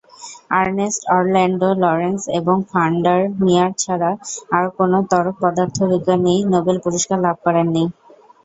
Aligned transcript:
Ernst 0.59 1.01
Orlando 1.11 1.69
Lawrence 1.83 2.21
এবং 2.39 2.57
van 2.69 2.91
der 3.03 3.21
Meer 3.41 3.71
ছাড়া 3.79 4.11
আর 4.55 4.65
কোন 4.77 4.91
ত্বরক 5.09 5.35
পদার্থবিজ্ঞানী 5.43 6.35
নোবেল 6.51 6.77
পুরস্কার 6.85 7.17
লাভ 7.25 7.37
করেন 7.45 7.67
নি। 7.75 7.83